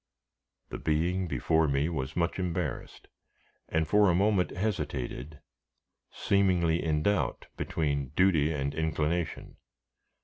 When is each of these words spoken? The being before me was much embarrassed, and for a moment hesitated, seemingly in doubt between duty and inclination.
The 0.69 0.79
being 0.79 1.27
before 1.27 1.67
me 1.67 1.87
was 1.87 2.15
much 2.15 2.39
embarrassed, 2.39 3.07
and 3.69 3.87
for 3.87 4.09
a 4.09 4.15
moment 4.15 4.49
hesitated, 4.49 5.41
seemingly 6.09 6.83
in 6.83 7.03
doubt 7.03 7.45
between 7.55 8.07
duty 8.15 8.51
and 8.51 8.73
inclination. 8.73 9.57